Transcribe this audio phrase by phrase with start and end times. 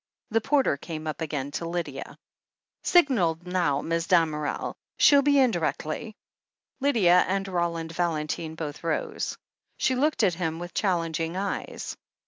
[0.31, 2.17] The porter came up again to Lydia.
[2.81, 3.81] "Signalled now.
[3.81, 4.73] Mis' Damerel.
[4.97, 6.15] She'll be in directly."
[6.79, 9.37] Lydia and Roland Valentine both rose.
[9.77, 11.95] She looked at him with challenging eyes.